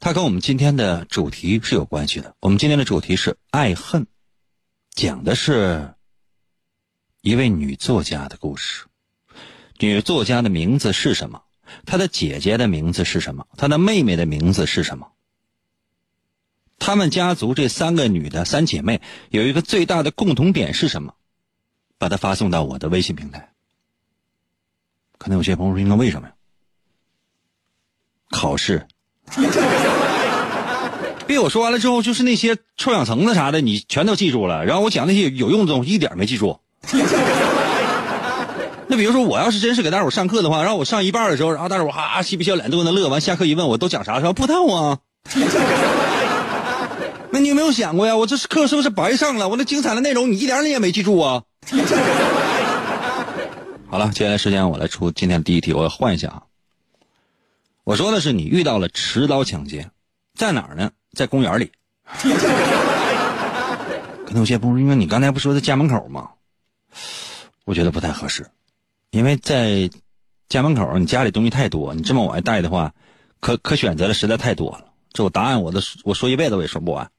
[0.04, 2.34] 它跟我们今天的主题是有关系的。
[2.40, 4.08] 我们今天的主题是爱恨，
[4.90, 5.94] 讲的是
[7.20, 8.86] 一位女作家的故事。
[9.78, 11.44] 女作家的名字是什么？
[11.86, 13.46] 她的姐姐的名字是什么？
[13.56, 15.12] 她的妹妹的名字是什么？
[16.80, 21.14] 她们家族这三个女的三姐妹有一个最大的共同点是什么？
[21.98, 23.52] 把它发送到我的微信平台。
[25.16, 26.34] 可能有些朋友说：“那为什么呀？”
[28.30, 28.88] 考试。
[31.32, 34.64] 别我说完了之后，就是那些臭氧层子啥的，你全都记住了。
[34.64, 36.58] 然后我讲那些有用的东西，一点没记住。
[38.86, 44.32] 那比如说，我要是真是给大伙上课的话，然后我上一半的时候，然后大伙哈嬉皮笑脸都在那乐，完下课一问，我都讲啥是吧？
[44.34, 44.98] 不道啊！
[47.30, 48.14] 那你有没有想过呀？
[48.14, 49.48] 我这课是不是白上了？
[49.48, 51.42] 我那精彩的内容你一点你也没记住啊！
[53.88, 56.42] 好了，接下来时间我来出今天的第一题，我要换一下啊。
[57.84, 59.88] 我说的是你遇到了持刀抢劫，
[60.36, 60.90] 在哪儿呢？
[61.12, 61.70] 在公园里。
[64.26, 66.30] 可能有些朋友因为你刚才不说在家门口吗？
[67.64, 68.46] 我觉得不太合适。
[69.10, 69.90] 因为在
[70.48, 72.94] 家门口，你家里东西太多，你这么往外带的话，
[73.40, 74.86] 可可选择的实在太多了。
[75.12, 77.10] 这我答案，我都我说一辈子我也说不完。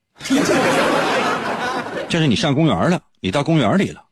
[2.10, 4.06] 就是你上公园了，你到公园里了，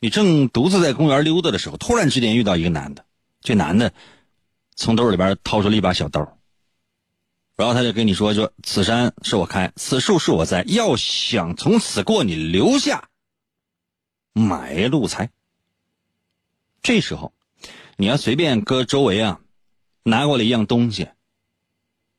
[0.00, 3.04] 你正独自在公园溜达的时候，突然之间遇到一个男的，
[3.40, 3.92] 这男的
[4.76, 6.38] 从兜里边掏出了一把小刀，
[7.56, 13.08] 然后他就跟你说：“说此山是我开，此树是我栽，要想从此过，你留下
[14.32, 15.30] 买路财。”
[16.82, 17.32] 这时候，
[17.96, 19.40] 你要随便搁周围啊，
[20.02, 21.08] 拿过来一样东西，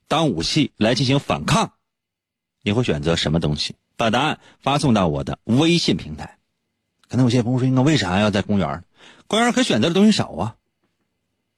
[0.08, 1.74] 当武器来进行反抗，
[2.62, 3.76] 你会选择什么东西？
[3.98, 6.40] 把答案发送到我的微信平台。
[7.10, 8.86] 可能有些朋友说：“那为啥要在公园？
[9.28, 10.56] 公园可选择的东西少啊，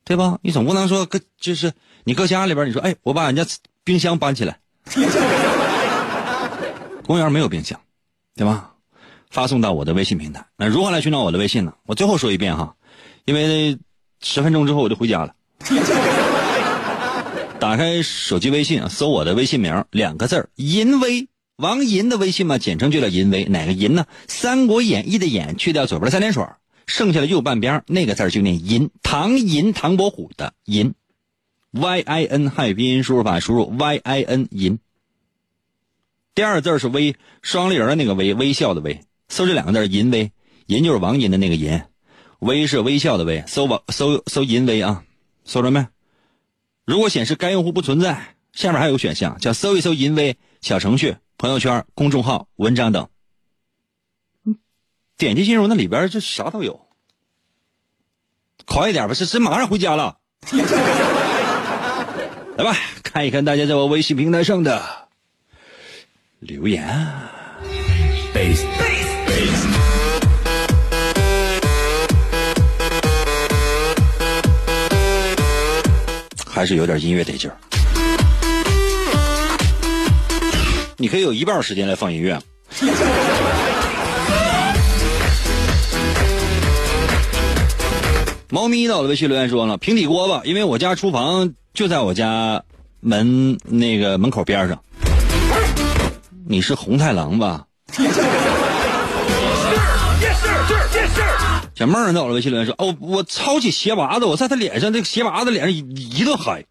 [0.04, 0.40] 对吧？
[0.42, 1.74] 你总不能说搁就是
[2.08, 3.44] 你搁家里边，你说哎，我把人家
[3.84, 4.60] 冰箱搬起来，
[7.04, 7.80] 公园没有冰箱，
[8.36, 8.74] 对吧？
[9.32, 10.46] 发送到我的微信平台。
[10.56, 11.74] 那如何来寻找我的微信呢？
[11.88, 12.76] 我最后说一遍哈。”
[13.26, 13.80] 因为
[14.22, 15.34] 十分钟之后我就回家了。
[17.60, 23.46] 打开手机微信，搜我的微信名，两个字儿“银威”，王银的微信嘛，简称就叫银威。
[23.46, 24.06] 哪个银呢？
[24.28, 26.46] 《三国演义》的演去掉左边三点水，
[26.86, 28.92] 剩下的右半边那个字就念银。
[29.02, 30.94] 唐银，唐伯虎的银
[31.76, 34.80] ，Y I N 汉语拼音输入法输入 Y I N 银。
[36.34, 39.02] 第二字是微，双立人的那个微，微笑的微。
[39.28, 40.32] 搜这两个字“银威”，
[40.68, 41.82] 银就是王银的那个银。
[42.40, 45.04] 微是微笑的微，搜吧，搜搜银微啊，
[45.44, 45.88] 搜着没？
[46.86, 53.10] 如果显示该用户不存在，下面还有个选项叫搜一搜银微小程序、朋友圈、公众号、文章等。
[55.18, 56.88] 点击进入那里边，这啥都有。
[58.66, 60.20] 快一点吧，这这马上回家了。
[62.58, 64.82] 来吧，看一看大家在我微信平台上的
[66.40, 66.88] 留言。
[76.48, 77.58] 还是有点音乐得劲儿，
[80.96, 82.40] 你可以有一半时间来放音乐。
[88.50, 92.64] 猫咪到了微信留言说了平底锅吧，因为我家厨房就在我家
[93.02, 94.80] 门那个门口边上。
[96.48, 97.66] 你是红太狼吧？
[101.76, 106.64] 小妹儿在我的微信留言说：“哦，我抄起鞋拔子，我在他脸上，这个鞋拔子脸上一一顿嗨。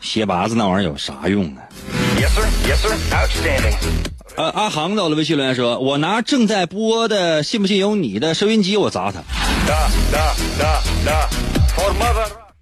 [0.00, 1.54] 鞋拔子那玩意儿有啥用
[2.20, 3.76] 呢？
[4.36, 9.20] 呃，阿航在我的微信留言说：“我拿正在播的《信不信由你》的收音机，我砸他。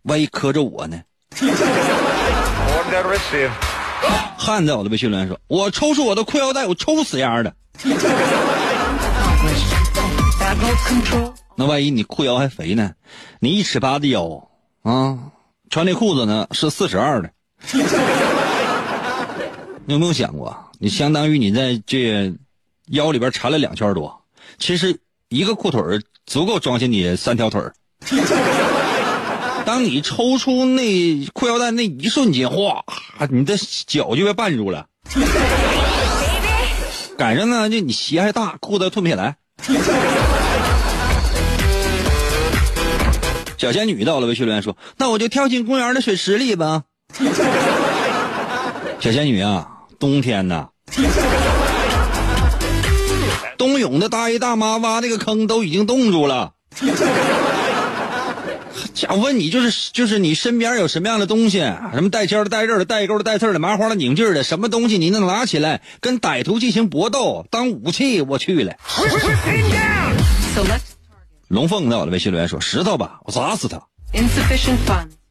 [0.05, 1.01] 万一磕着我呢？”
[4.37, 7.55] 汉在我的微信留言说：“我抽出我的裤腰带，我抽死丫的。
[11.57, 12.93] 那万一你裤腰还肥呢？
[13.41, 14.49] 你一尺八的腰
[14.83, 15.19] 啊，
[15.71, 17.31] 穿那裤子呢是四十二的。
[19.89, 22.35] 你有没有想过，你相当于你在这
[22.89, 24.23] 腰里边缠了两圈多，
[24.59, 25.81] 其实一个裤腿
[26.27, 27.59] 足够装下你三条腿
[29.65, 32.85] 当你抽出那裤腰带那一瞬间，哗，
[33.31, 34.85] 你的脚就被绊住了。
[37.17, 39.37] 赶上呢，就你鞋还大，裤子吞不下来。
[43.57, 46.83] 小仙女到了，微信留言说：“那我就跳进公园的水池里吧。”
[49.01, 50.69] 小仙女啊，冬天呢，
[53.59, 56.53] 冬泳的大爷大妈挖那个坑都已经冻住了。
[58.95, 61.59] 想问你，就是就是你身边有什么样的东西？
[61.95, 68.21] 什么带尖的、带刃的、带钩的、带刺的、麻花的、拧劲的，什么东西你能拿起来跟歹徒进行搏斗当武器？
[68.23, 68.75] 我去了。
[71.49, 73.81] 龙凤在我的微信留言说：“石头吧，我砸死他。”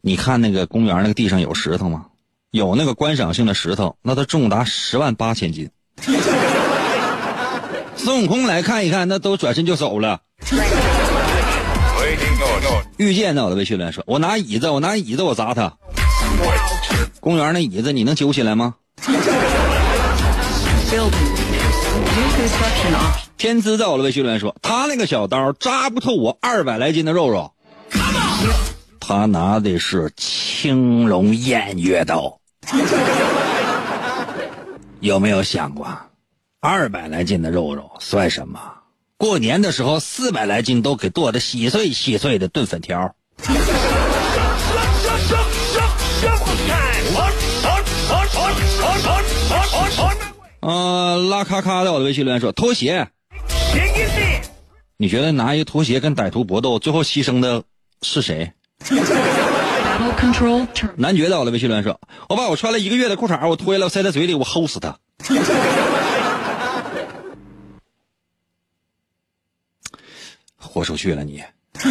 [0.02, 2.07] 你看那个公园那个地上有石头吗？
[2.52, 5.70] 有那个观赏性的石头，那它重达十万八千斤。
[7.98, 10.22] 孙悟空来看一看，那都转身就走了。
[12.96, 15.74] 遇见在我的微信留言说：“我拿椅子，我拿椅子，我砸他。
[17.20, 18.76] 公园那椅子你能揪起来吗？”
[23.38, 27.52] 天资在我的微信留言说：“他那个小刀扎不透我二百来斤的肉肉。”
[29.00, 32.37] 他拿的是青龙偃月刀。
[35.00, 35.88] 有没有想过，
[36.60, 38.60] 二百来斤的肉肉算什么？
[39.18, 43.16] 过年的时候，四百来斤都给剁的稀碎稀碎的炖粉条。
[50.60, 53.08] 呃，拉咔咔的，我的微信留言说拖鞋。
[54.98, 57.64] 你觉得拿一个拖鞋跟歹徒搏斗，最后牺牲的
[58.02, 58.52] 是谁？
[60.98, 64.98] 男爵到了微信留言说：“我把我穿了一个月的裤衩，我脱下来，我塞在嘴里，我齁死他。
[70.58, 71.44] ”豁出去了你！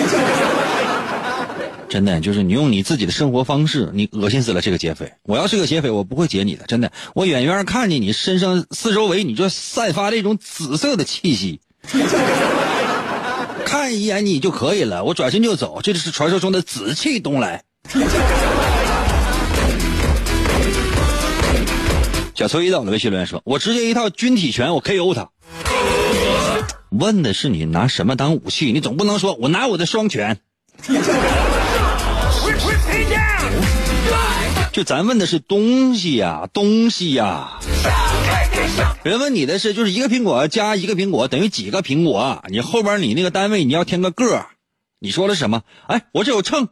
[1.88, 5.12] 真的，就是你用你自己的生活方式，你恶心死了这个劫匪。
[5.22, 6.90] 我要是个劫匪，我不会劫你的，真的。
[7.14, 11.60] 我远远看见你身上四周围，你就散发这种紫色的气息，
[13.64, 15.04] 看一眼你就可以了。
[15.04, 17.62] 我转身就走，这就是传说中的紫气东来。
[22.34, 25.30] 小崔一到了微信留言说：“我直接一套军体拳，我 KO 他。”
[26.90, 28.72] 问的是你拿什么当武器？
[28.72, 30.38] 你总不能说我拿我的双拳。
[34.72, 37.58] 就咱问的是东西呀，东西呀。
[39.02, 42.44] 人问你的是，就是一个苹果加一个苹果等于几个苹果？
[42.48, 44.44] 你后边你那个单位你要添个个
[44.98, 45.62] 你说的什么？
[45.86, 46.68] 哎，我这有秤。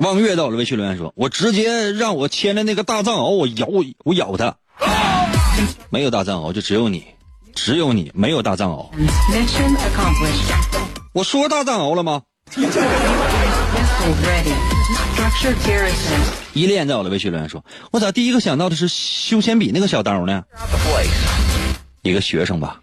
[0.00, 3.66] 望月到了微信留言说：“我直接让我牵着那个大藏獒，我咬
[4.04, 4.56] 我咬他。
[5.90, 7.04] 没有大藏獒，就只有你，
[7.54, 8.88] 只有你没有大藏獒。
[11.12, 12.22] 我说大藏獒了吗？”
[16.54, 20.42] 依恋在我的微信留言说：“我咋第一个想到的是修铅笔那个小刀呢？”
[22.02, 22.80] 一个学生吧。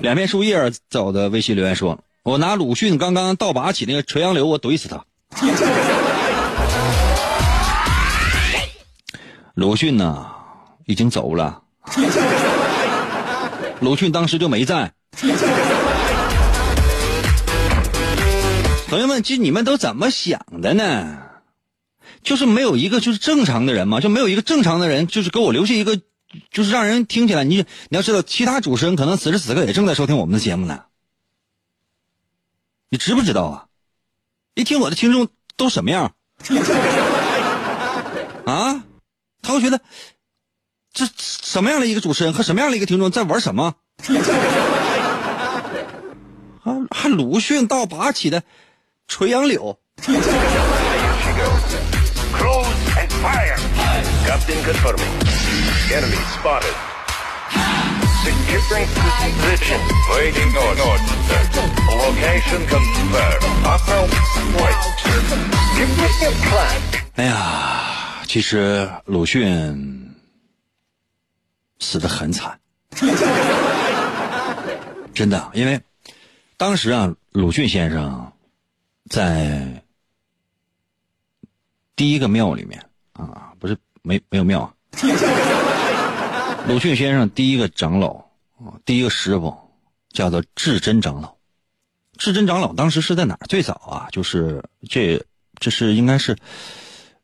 [0.00, 5.02] 两片树叶走的微信留言说：“我拿鲁迅刚刚倒拔起那个垂杨柳，我怼死他。
[9.54, 10.26] ”鲁迅呢，
[10.84, 11.62] 已经走了。
[13.80, 14.92] 鲁迅当时就没在。
[18.88, 21.18] 朋友们，这你们都怎么想的呢？
[22.22, 24.00] 就是没有一个就是正常的人吗？
[24.00, 25.98] 就没有一个正常的人，就是给我留下一个。
[26.50, 30.84] 就是让人听起来，你你要知道，其他主持人可能此时此刻也正在收听我们的节目呢。
[32.88, 33.66] 你知不知道啊？
[34.54, 36.14] 一听我的听众都什么样？
[38.46, 38.84] 啊，
[39.42, 39.80] 他会觉得
[40.92, 43.74] 这什么样的一个主持人和什么样的一个听众在玩什么？
[46.62, 48.42] 还还鲁迅到拔起的
[49.08, 49.78] 垂杨柳。
[54.26, 55.14] Captain confirming.
[55.94, 56.74] Enemy spotted.
[67.14, 70.14] 哎呀，其实鲁迅
[71.78, 72.58] 死的很惨，
[75.14, 75.80] 真的，因为
[76.56, 78.32] 当时啊，鲁迅先生
[79.08, 79.82] 在
[81.94, 83.52] 第一个庙里面啊，
[84.06, 84.72] 没没有庙啊，
[86.68, 88.14] 鲁迅先生第一个长老
[88.58, 89.52] 啊，第一个师傅
[90.10, 91.34] 叫做智真长老。
[92.16, 93.46] 智真长老当时是在哪儿？
[93.48, 95.20] 最早啊，就是这
[95.58, 96.36] 这是应该是。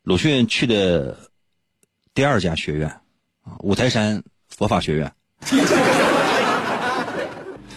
[0.02, 1.16] 鲁迅去的
[2.12, 2.88] 第二家学院
[3.44, 5.12] 啊，五台山佛法学院。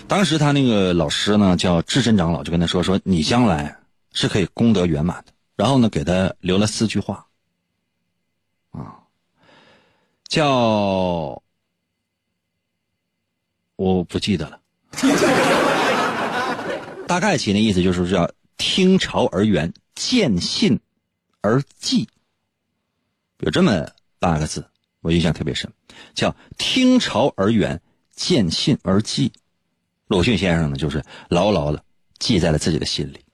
[0.08, 3.78] 当时他那个老师呢叫智真长老，就跟他说说你将来
[4.14, 5.32] 是可以功德圆满的。
[5.56, 7.26] 然后呢，给他留了四句话啊，
[10.28, 11.42] 叫
[13.76, 14.60] 我不记得了，
[17.08, 20.80] 大概其那意思就是叫听潮而圆，见信
[21.42, 22.10] 而记。
[23.40, 24.66] 有这么八个字，
[25.02, 25.72] 我印象特别深，
[26.14, 27.82] 叫“听潮而圆，
[28.16, 29.34] 见信而记”。
[30.08, 31.84] 鲁迅先生呢，就是牢牢的
[32.18, 33.26] 记在了自己的心里。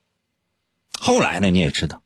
[1.00, 2.02] 后来呢，你也知道，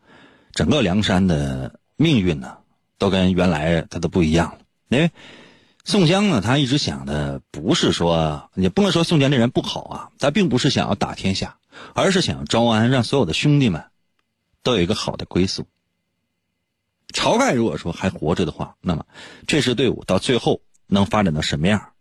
[0.52, 2.58] 整个梁山的命运呢，
[2.98, 4.60] 都跟原来他都不一样了。
[4.90, 5.12] 因为
[5.84, 11.58] 宋江呢，他一直想的不是说，也不能说宋江这人不好啊，他并不是想要打天下，
[11.94, 13.86] 而是想要招安，让所有的兄弟们
[14.64, 15.68] 都有一个好的归宿。
[17.14, 19.06] 晁盖如果说还活着的话，那么
[19.48, 21.92] 这支队伍到最后能发展到什么样？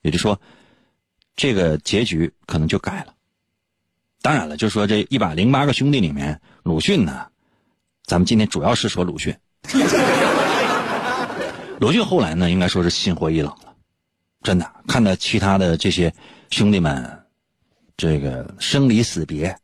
[0.00, 0.40] 也就是说，
[1.34, 3.14] 这个结局可能就改了。
[4.22, 7.26] 当然了，就说这一百零八个兄弟里面，鲁迅呢，
[8.04, 9.36] 咱们今天主要是说鲁迅。
[11.84, 13.74] 鲁迅后来呢，应该说是心灰意冷了，
[14.40, 16.14] 真的看到其他的这些
[16.48, 17.26] 兄弟们，
[17.94, 19.54] 这个生离死别，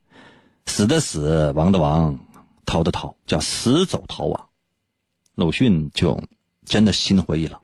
[0.66, 2.18] 死的死，亡的亡，
[2.66, 4.49] 逃的逃，叫死走逃亡。
[5.35, 6.23] 鲁迅就
[6.66, 7.59] 真的心灰意冷。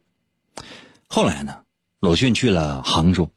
[1.06, 1.58] 后来呢，
[2.00, 3.28] 鲁迅去了杭州，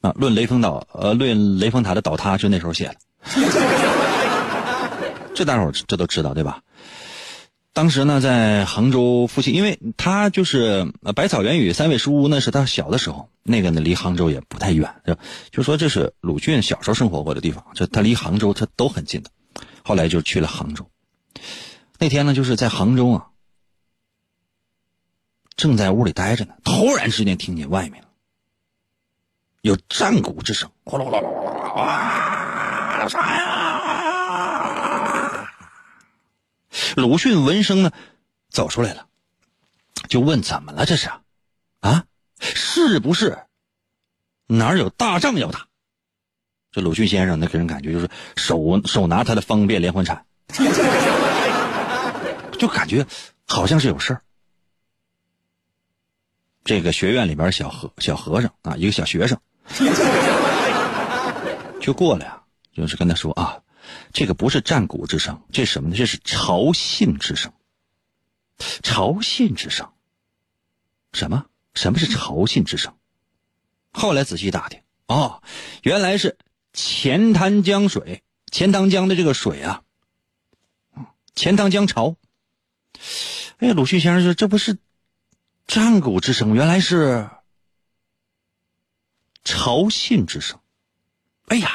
[0.00, 2.96] 啊，论雷峰岛，呃，论雷峰塔的倒塌，就那时候写的。
[5.36, 6.62] 这大伙儿这都知道对吧？
[7.76, 15.18] 当时呢，在杭州附近，因为他就是呃百草园与三味书屋，那是他小的时候，那个呢离杭州也不太远，就
[15.50, 19.30] 就说这是鲁迅小时候生活过的地方，这他离杭州他都很近的。
[19.84, 20.88] 后来就去了杭州。
[21.98, 23.26] 那天呢，就是在杭州啊。
[25.54, 28.02] 正在屋里待着呢，突然之间听见外面
[29.60, 33.06] 有战鼓之声，哗啦啦啦啦啊！
[33.06, 33.65] 啥呀？
[36.96, 37.92] 鲁迅闻声呢，
[38.50, 39.06] 走出来了，
[40.08, 40.86] 就问怎么了？
[40.86, 41.08] 这是
[41.80, 42.04] 啊？
[42.38, 43.38] 是不是
[44.46, 45.66] 哪儿有大仗要打？
[46.70, 50.26] 这鲁迅先生那给人感觉就是手手拿他的方便连环铲，
[52.58, 53.06] 就感觉
[53.46, 54.22] 好像是有事儿。
[56.64, 59.38] 这个学院里边小和小和尚啊，一个小学生
[61.80, 62.42] 就过来啊，
[62.74, 63.55] 就是跟他说啊，
[64.16, 65.94] 这个不是战鼓之声，这是什么呢？
[65.94, 67.52] 这是朝信之声。
[68.82, 69.92] 朝信之声，
[71.12, 71.44] 什么？
[71.74, 72.96] 什么是朝信之声？
[73.92, 75.42] 后来仔细打听，哦，
[75.82, 76.38] 原来是
[76.72, 79.82] 钱塘江水，钱塘江的这个水啊，
[81.34, 82.16] 钱塘江潮。
[83.58, 84.78] 哎，鲁迅先生说，这不是。
[85.66, 87.28] 战鼓之声原来是
[89.44, 90.58] 朝信之声，
[91.48, 91.70] 哎呀，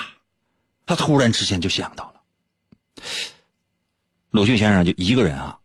[0.87, 2.10] 他突然之间就想到，
[4.29, 5.59] 鲁迅先生就一个人啊，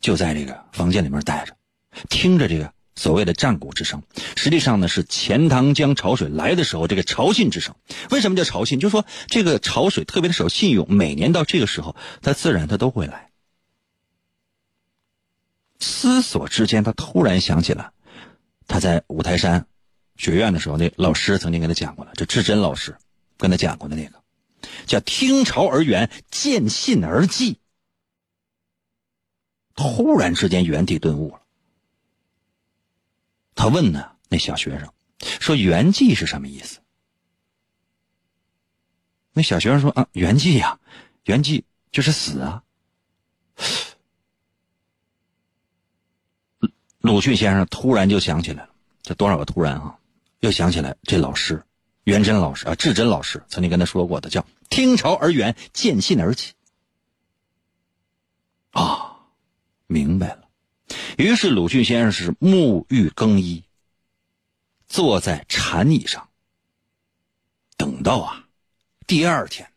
[0.00, 1.56] 就在这个房间里面待着，
[2.08, 4.02] 听着这个所谓的战鼓之声，
[4.36, 7.74] 实际上呢是钱塘江潮水来的时候这个潮信之声。
[8.10, 8.78] 为什么叫潮信？
[8.78, 13.30] 就是说这个潮水特别的守信用，每年到这个时候，它自然它都会来。
[15.78, 17.92] 思索之间，他突然想起了
[18.66, 19.66] 他在五台山
[20.16, 22.12] 学院的时候，那老师曾经跟他讲过了。
[22.14, 22.96] 这智真老师
[23.36, 24.15] 跟他讲过的那个，
[24.86, 27.56] 叫“听潮而圆，见信而寂”。
[29.76, 31.42] 突然之间，原地顿悟了。
[33.54, 34.92] 他问呢，那小学生
[35.40, 36.80] 说：“圆寂是什么意思？”
[39.32, 40.78] 那小学生说：“啊，圆寂呀，
[41.24, 41.62] 圆寂
[41.92, 42.62] 就是死啊。”
[47.00, 49.98] 鲁迅先生突然就想起来了，这多少个突然啊！
[50.40, 51.64] 又想起来这老师，
[52.06, 56.52] 元真老师啊，至真老师曾经跟他说过的，叫“听潮而远，见信而起”。
[58.70, 59.16] 啊，
[59.88, 60.48] 明白了。
[61.18, 63.64] 于是鲁迅先生是沐浴更衣，
[64.86, 66.28] 坐在禅椅上，
[67.76, 68.46] 等到啊，
[69.08, 69.72] 第二天，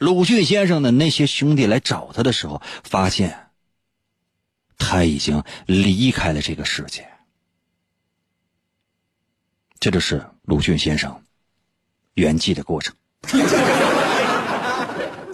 [0.00, 3.50] 鲁迅先生的那些兄弟来找他的时候，发现
[4.76, 7.08] 他已经离开了这个世界。
[9.78, 11.23] 这就是鲁迅先生
[12.14, 12.94] 圆寂的过程。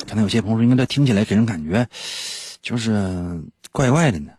[0.08, 1.86] 可能有些朋友，应该这听起来给人感觉
[2.60, 4.32] 就是怪怪的呢。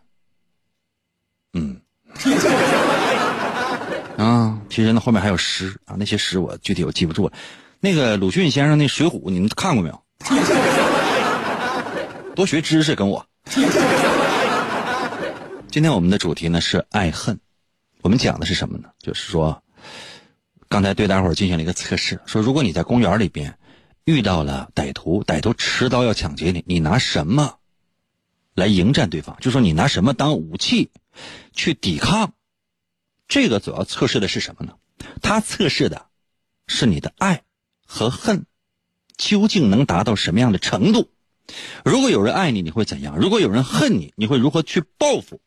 [1.54, 1.80] 嗯，
[4.18, 7.32] 啊，其实呢后面还有诗啊，那些诗我具体我记不住了。
[7.80, 10.02] 那个鲁迅先生那《水浒》，你们看过没有？
[12.36, 13.26] 多学知识，跟我。
[15.68, 17.38] 今天我们的主题呢是爱恨，
[18.02, 18.88] 我们讲的是什么呢？
[18.98, 19.62] 就是说，
[20.72, 23.58] 刚才对大伙儿进行了一个测试，说如果你在公园里边
[24.06, 27.58] 遇到了歹徒，歹徒持刀要抢劫你，你拿什么
[28.54, 29.36] 来迎战对方？
[29.38, 30.90] 就说你拿什么当武器？
[31.52, 32.32] 去抵抗，
[33.28, 34.72] 这个主要测试的是什么呢？
[35.20, 36.06] 他测试的
[36.66, 37.42] 是你的爱
[37.86, 38.46] 和恨
[39.18, 41.10] 究竟能达到什么样的程度。
[41.84, 43.18] 如果有人爱你，你会怎样？
[43.18, 45.42] 如果有人恨你，你会如何去报复？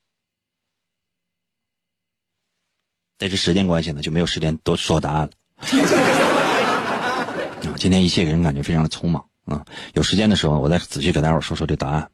[3.18, 5.30] 但是时间关系呢，就没有时间多说答案了。
[7.66, 9.63] 啊，今天一切给人感觉非常的匆忙啊！
[9.93, 12.07] 有时间的时候，我再仔细给大伙说说这答案。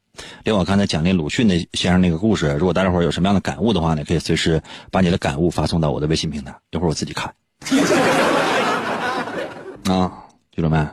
[0.43, 7.33] 另外，我刚才讲那鲁迅的先生那个故事，如果大家伙有什么样的感悟的话呢，可以随时把你的感悟发送到我的微信平台，一会儿我自己看。
[9.89, 10.11] 啊，
[10.55, 10.87] 记住没？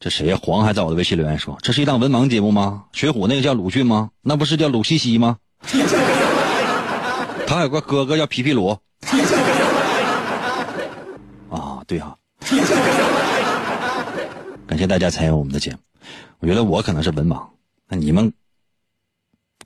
[0.00, 0.38] 这谁呀？
[0.42, 2.84] 黄还在我的微信留言说，这是一档文盲节目吗？
[2.92, 4.10] 水浒那个叫鲁迅吗？
[4.22, 5.36] 那不是叫鲁西西吗？
[7.46, 8.76] 他有个哥哥叫皮皮鲁。
[11.50, 12.14] 啊，对啊。
[14.66, 15.78] 感谢大家参与我们的节目，
[16.40, 17.42] 我觉得我可能是文盲。
[17.88, 18.30] 那你们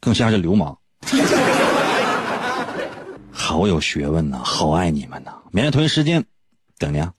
[0.00, 0.76] 更像是流氓，
[3.32, 5.32] 好有学问呐，好爱你们呐！
[5.50, 6.24] 明天同一时间
[6.78, 7.12] 等你啊。